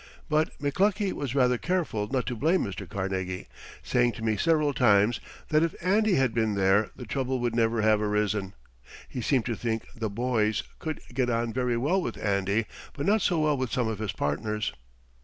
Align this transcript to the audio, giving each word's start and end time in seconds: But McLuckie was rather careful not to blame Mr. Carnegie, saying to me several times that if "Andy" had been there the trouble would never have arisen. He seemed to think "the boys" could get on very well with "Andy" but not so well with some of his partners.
But 0.29 0.57
McLuckie 0.57 1.13
was 1.13 1.35
rather 1.35 1.59
careful 1.59 2.07
not 2.07 2.25
to 2.25 2.35
blame 2.35 2.63
Mr. 2.65 2.89
Carnegie, 2.89 3.45
saying 3.83 4.13
to 4.13 4.23
me 4.23 4.35
several 4.35 4.73
times 4.73 5.19
that 5.49 5.61
if 5.61 5.75
"Andy" 5.79 6.15
had 6.15 6.33
been 6.33 6.55
there 6.55 6.89
the 6.95 7.05
trouble 7.05 7.39
would 7.39 7.55
never 7.55 7.83
have 7.83 8.01
arisen. 8.01 8.55
He 9.07 9.21
seemed 9.21 9.45
to 9.45 9.53
think 9.55 9.85
"the 9.95 10.09
boys" 10.09 10.63
could 10.79 11.01
get 11.13 11.29
on 11.29 11.53
very 11.53 11.77
well 11.77 12.01
with 12.01 12.17
"Andy" 12.17 12.65
but 12.93 13.05
not 13.05 13.21
so 13.21 13.41
well 13.41 13.55
with 13.57 13.71
some 13.71 13.87
of 13.87 13.99
his 13.99 14.11
partners. 14.11 14.73